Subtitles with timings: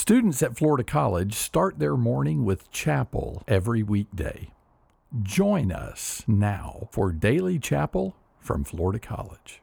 [0.00, 4.48] Students at Florida College start their morning with chapel every weekday.
[5.22, 9.60] Join us now for Daily Chapel from Florida College.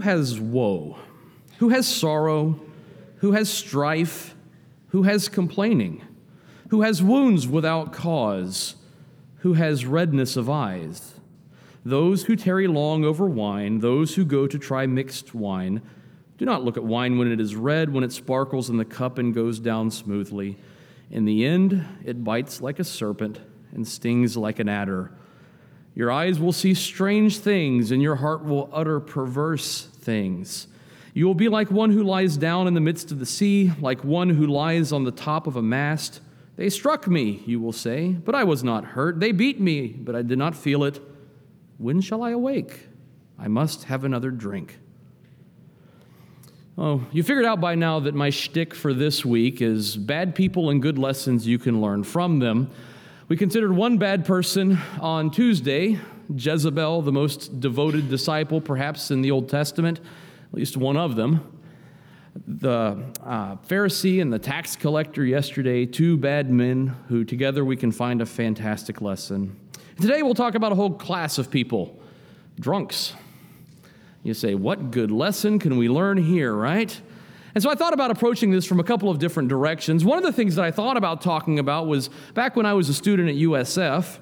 [0.00, 0.96] Who has woe?
[1.58, 2.58] Who has sorrow?
[3.16, 4.34] Who has strife?
[4.88, 6.02] Who has complaining?
[6.70, 8.76] Who has wounds without cause?
[9.40, 11.20] Who has redness of eyes?
[11.84, 15.82] Those who tarry long over wine, those who go to try mixed wine,
[16.38, 19.18] do not look at wine when it is red, when it sparkles in the cup
[19.18, 20.56] and goes down smoothly.
[21.10, 23.38] In the end, it bites like a serpent
[23.74, 25.12] and stings like an adder.
[26.00, 30.66] Your eyes will see strange things, and your heart will utter perverse things.
[31.12, 34.02] You will be like one who lies down in the midst of the sea, like
[34.02, 36.22] one who lies on the top of a mast.
[36.56, 39.20] They struck me, you will say, but I was not hurt.
[39.20, 41.02] They beat me, but I did not feel it.
[41.76, 42.88] When shall I awake?
[43.38, 44.78] I must have another drink.
[46.78, 50.70] Oh, you figured out by now that my shtick for this week is bad people
[50.70, 52.70] and good lessons you can learn from them.
[53.30, 56.00] We considered one bad person on Tuesday,
[56.34, 61.60] Jezebel, the most devoted disciple perhaps in the Old Testament, at least one of them.
[62.44, 67.92] The uh, Pharisee and the tax collector yesterday, two bad men who together we can
[67.92, 69.56] find a fantastic lesson.
[70.00, 72.02] Today we'll talk about a whole class of people
[72.58, 73.14] drunks.
[74.24, 77.00] You say, what good lesson can we learn here, right?
[77.54, 80.04] And so I thought about approaching this from a couple of different directions.
[80.04, 82.88] One of the things that I thought about talking about was back when I was
[82.88, 84.18] a student at USF,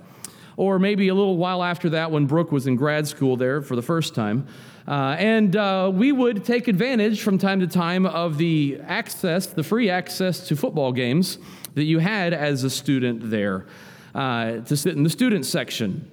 [0.56, 3.76] or maybe a little while after that when Brooke was in grad school there for
[3.76, 4.46] the first time.
[4.88, 9.62] Uh, and uh, we would take advantage from time to time of the access, the
[9.62, 11.38] free access to football games
[11.74, 13.66] that you had as a student there
[14.14, 16.10] uh, to sit in the student section.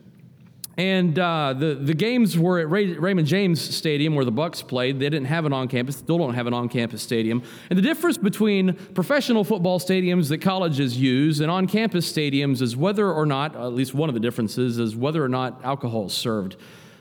[0.78, 5.00] And uh, the, the games were at Ray, Raymond James Stadium where the Bucs played.
[5.00, 7.44] They didn't have an on campus, still don't have an on campus stadium.
[7.70, 12.76] And the difference between professional football stadiums that colleges use and on campus stadiums is
[12.76, 16.14] whether or not, at least one of the differences, is whether or not alcohol is
[16.14, 16.58] served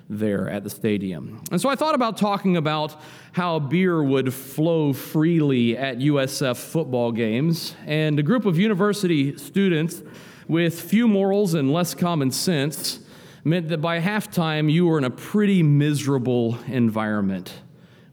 [0.08, 1.42] there at the stadium.
[1.50, 3.00] And so I thought about talking about
[3.32, 7.74] how beer would flow freely at USF football games.
[7.86, 10.02] And a group of university students
[10.46, 13.00] with few morals and less common sense
[13.44, 17.52] meant that by halftime you were in a pretty miserable environment.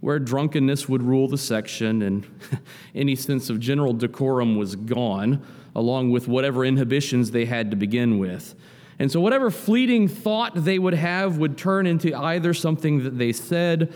[0.02, 2.26] where drunkenness would rule the section and
[2.96, 5.40] any sense of general decorum was gone,
[5.76, 8.56] along with whatever inhibitions they had to begin with.
[8.98, 13.32] And so, whatever fleeting thought they would have would turn into either something that they
[13.32, 13.94] said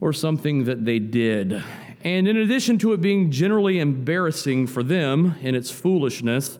[0.00, 1.62] or something that they did.
[2.02, 6.58] And in addition to it being generally embarrassing for them in its foolishness,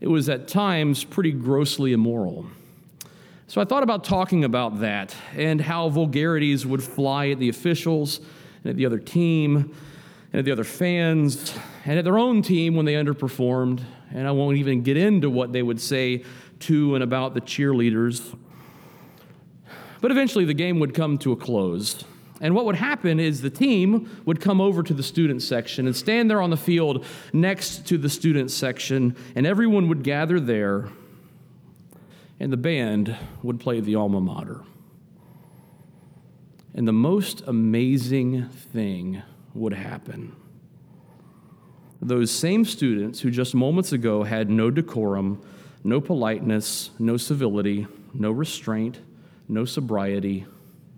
[0.00, 2.46] it was at times pretty grossly immoral.
[3.46, 8.18] So I thought about talking about that and how vulgarities would fly at the officials
[8.64, 9.74] and at the other team
[10.32, 11.54] and at the other fans
[11.84, 13.82] and at their own team when they underperformed.
[14.10, 16.24] And I won't even get into what they would say
[16.60, 18.34] to and about the cheerleaders.
[20.00, 22.04] But eventually the game would come to a close.
[22.40, 25.94] And what would happen is the team would come over to the student section and
[25.94, 30.88] stand there on the field next to the student section, and everyone would gather there,
[32.42, 34.62] and the band would play the alma mater.
[36.74, 39.22] And the most amazing thing
[39.54, 40.34] would happen.
[42.00, 45.40] Those same students who just moments ago had no decorum,
[45.84, 48.98] no politeness, no civility, no restraint,
[49.48, 50.44] no sobriety,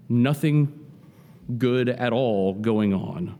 [0.08, 0.86] nothing
[1.58, 3.38] good at all going on,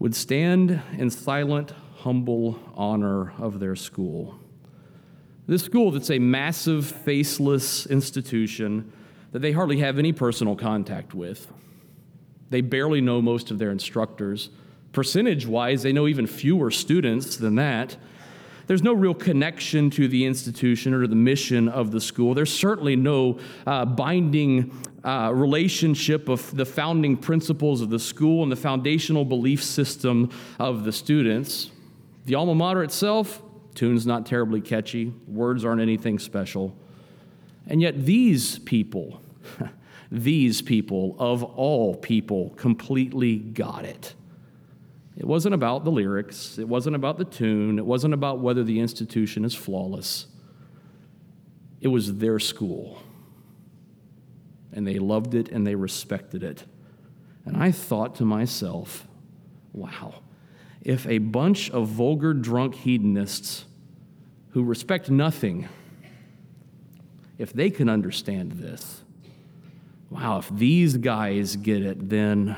[0.00, 4.40] would stand in silent, humble honor of their school.
[5.46, 8.92] This school that's a massive, faceless institution
[9.32, 11.50] that they hardly have any personal contact with.
[12.50, 14.50] They barely know most of their instructors.
[14.92, 17.96] Percentage wise, they know even fewer students than that.
[18.66, 22.32] There's no real connection to the institution or to the mission of the school.
[22.32, 24.72] There's certainly no uh, binding
[25.04, 30.84] uh, relationship of the founding principles of the school and the foundational belief system of
[30.84, 31.70] the students.
[32.24, 33.42] The alma mater itself,
[33.74, 36.76] tune's not terribly catchy, words aren't anything special.
[37.66, 39.20] And yet, these people,
[40.12, 44.14] these people of all people, completely got it.
[45.16, 48.80] It wasn't about the lyrics, it wasn't about the tune, it wasn't about whether the
[48.80, 50.26] institution is flawless.
[51.80, 53.02] It was their school.
[54.72, 56.64] And they loved it and they respected it.
[57.44, 59.06] And I thought to myself,
[59.72, 60.22] wow,
[60.84, 63.64] if a bunch of vulgar drunk hedonists
[64.50, 65.68] who respect nothing,
[67.38, 69.02] if they can understand this,
[70.10, 72.56] wow, if these guys get it, then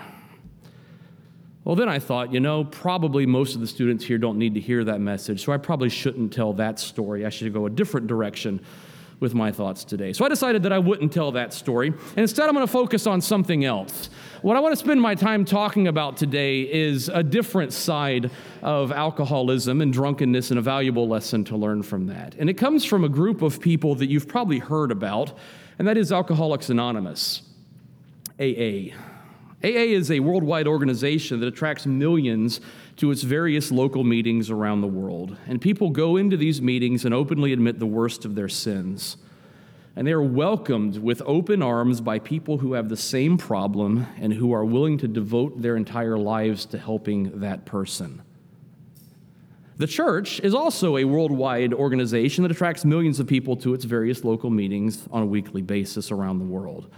[1.65, 4.61] well, then I thought, you know, probably most of the students here don't need to
[4.61, 7.27] hear that message, so I probably shouldn't tell that story.
[7.27, 8.61] I should go a different direction
[9.21, 10.13] with my thoughts today.
[10.13, 11.89] So I decided that I wouldn't tell that story.
[11.89, 14.11] And instead, I'm going to focus on something else.
[14.43, 18.31] What I want to spend my time talking about today is a different side
[18.63, 22.35] of alcoholism and drunkenness and a valuable lesson to learn from that.
[22.39, 25.33] And it comes from a group of people that you've probably heard about,
[25.79, 27.43] and that is Alcoholics Anonymous,
[28.39, 28.93] AA.
[29.65, 32.61] AA is a worldwide organization that attracts millions
[32.97, 35.37] to its various local meetings around the world.
[35.47, 39.19] And people go into these meetings and openly admit the worst of their sins.
[39.95, 44.33] And they are welcomed with open arms by people who have the same problem and
[44.33, 48.23] who are willing to devote their entire lives to helping that person.
[49.79, 54.25] The church is also a worldwide organization that attracts millions of people to its various
[54.25, 56.91] local meetings on a weekly basis around the world.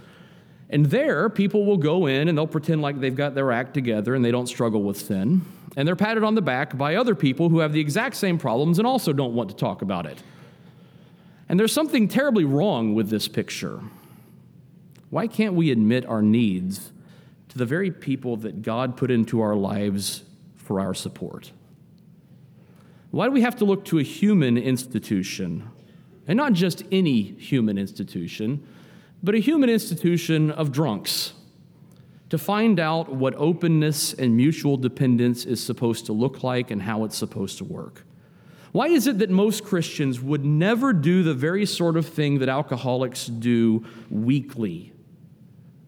[0.69, 4.15] And there, people will go in and they'll pretend like they've got their act together
[4.15, 5.41] and they don't struggle with sin.
[5.79, 8.79] And they're patted on the back by other people who have the exact same problems
[8.79, 10.21] and also don't want to talk about it.
[11.47, 13.79] And there's something terribly wrong with this picture.
[15.09, 16.91] Why can't we admit our needs
[17.47, 20.23] to the very people that God put into our lives
[20.57, 21.53] for our support?
[23.11, 25.69] Why do we have to look to a human institution,
[26.27, 28.67] and not just any human institution?
[29.21, 31.33] but a human institution of drunks
[32.29, 37.03] to find out what openness and mutual dependence is supposed to look like and how
[37.03, 38.05] it's supposed to work.
[38.71, 42.49] Why is it that most Christians would never do the very sort of thing that
[42.49, 44.93] alcoholics do weekly?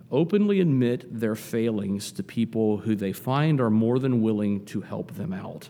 [0.09, 5.13] Openly admit their failings to people who they find are more than willing to help
[5.13, 5.69] them out.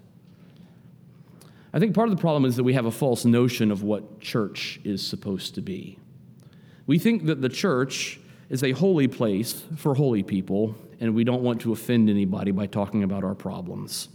[1.74, 4.20] I think part of the problem is that we have a false notion of what
[4.20, 6.00] church is supposed to be.
[6.88, 8.20] We think that the church
[8.52, 12.68] is a holy place for holy people, and we don't want to offend anybody by
[12.68, 14.10] talking about our problems.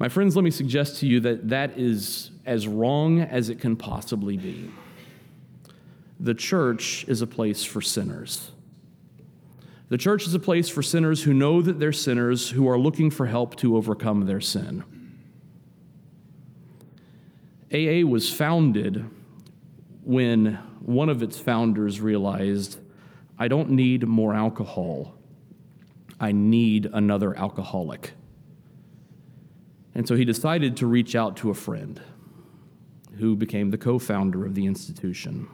[0.00, 3.76] My friends, let me suggest to you that that is as wrong as it can
[3.76, 4.68] possibly be.
[6.18, 8.50] The church is a place for sinners.
[9.88, 13.12] The church is a place for sinners who know that they're sinners, who are looking
[13.12, 14.82] for help to overcome their sin.
[17.72, 19.08] AA was founded
[20.02, 22.78] when one of its founders realized
[23.38, 25.14] I don't need more alcohol.
[26.20, 28.12] I need another alcoholic.
[29.94, 32.00] And so he decided to reach out to a friend
[33.18, 35.48] who became the co founder of the institution.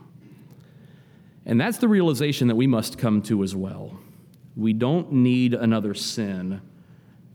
[1.47, 3.99] And that's the realization that we must come to as well.
[4.55, 6.61] We don't need another sin,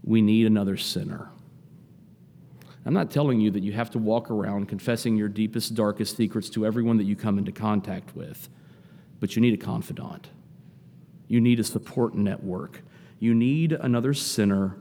[0.03, 1.29] we need another sinner.
[2.87, 6.49] I'm not telling you that you have to walk around confessing your deepest, darkest secrets
[6.51, 8.47] to everyone that you come into contact with,
[9.19, 10.29] but you need a confidant.
[11.27, 12.81] You need a support network.
[13.19, 14.77] You need another sinner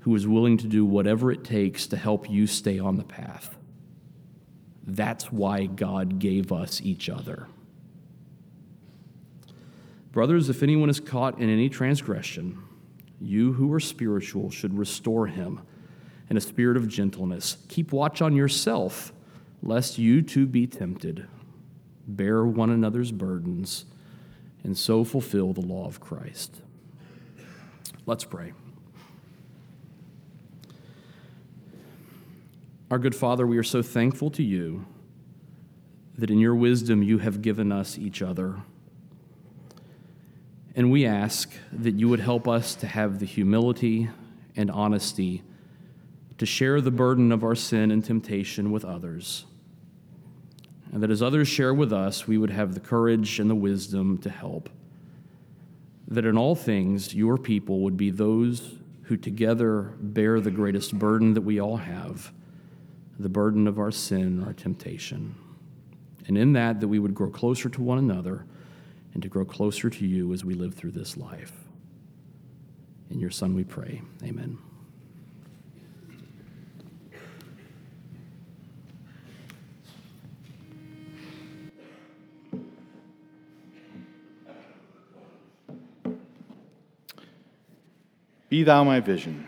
[0.00, 3.56] who is willing to do whatever it takes to help you stay on the path.
[4.86, 7.48] That's why God gave us each other.
[10.12, 12.62] Brothers, if anyone is caught in any transgression,
[13.22, 15.62] you who are spiritual should restore him
[16.30, 17.56] in a spirit of gentleness.
[17.68, 19.12] Keep watch on yourself,
[19.62, 21.26] lest you too be tempted.
[22.06, 23.84] Bear one another's burdens,
[24.62, 26.62] and so fulfill the law of Christ.
[28.06, 28.52] Let's pray.
[32.90, 34.86] Our good Father, we are so thankful to you
[36.16, 38.56] that in your wisdom you have given us each other.
[40.74, 44.08] And we ask that you would help us to have the humility
[44.56, 45.42] and honesty
[46.38, 49.44] to share the burden of our sin and temptation with others.
[50.92, 54.18] And that as others share with us, we would have the courage and the wisdom
[54.18, 54.70] to help.
[56.06, 61.34] That in all things, your people would be those who together bear the greatest burden
[61.34, 62.32] that we all have
[63.18, 65.34] the burden of our sin, our temptation.
[66.28, 68.46] And in that, that we would grow closer to one another
[69.14, 71.52] and to grow closer to you as we live through this life.
[73.10, 74.02] In your Son we pray.
[74.22, 74.58] Amen.
[88.48, 89.46] Be thou my vision.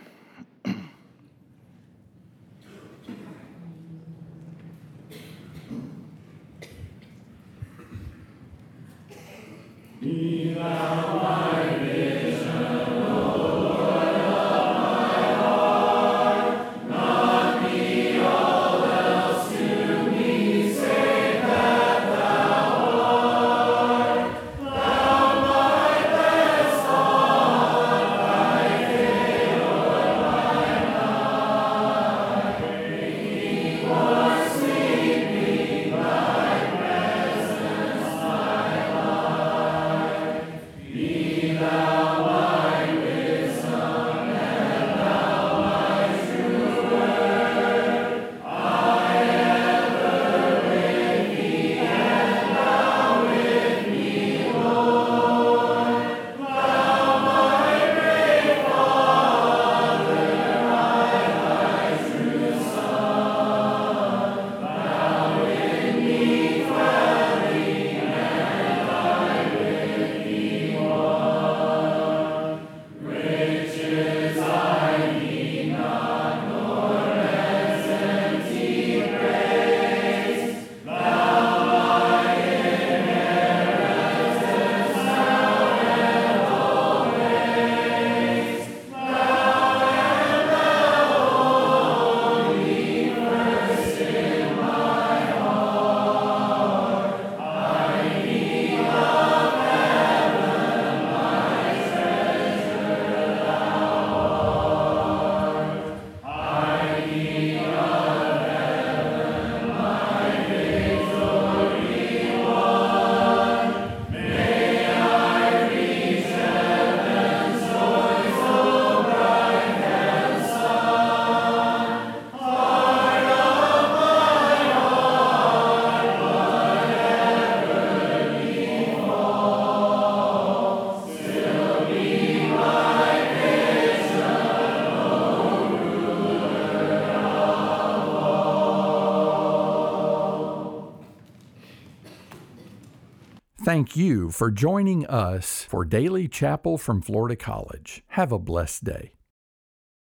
[143.71, 148.03] Thank you for joining us for Daily Chapel from Florida College.
[148.09, 149.13] Have a blessed day.